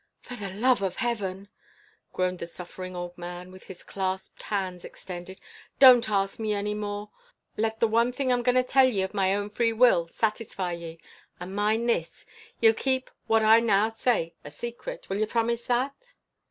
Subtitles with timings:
[0.19, 1.47] "For the love of heaven!"
[2.11, 5.39] groaned the suffering old man, with his clasped hands extended,
[5.77, 7.11] "don't ask me any more.
[7.55, 10.71] Let the one thing I'm goin' to tell ye of my own free will satisfy
[10.71, 10.99] ye.
[11.39, 12.25] And, mind this,
[12.59, 15.07] ye'll keep what I now say a secret.
[15.07, 15.93] Will ye promise that?"